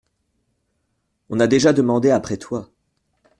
On 1.29 1.39
a 1.39 1.45
déjà 1.45 1.73
demandé 1.73 2.09
après 2.09 2.37
toi. 2.37 2.71